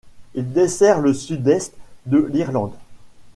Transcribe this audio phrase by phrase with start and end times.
[0.33, 1.75] Il dessert le Sud-Est
[2.07, 2.73] de l'Irlande.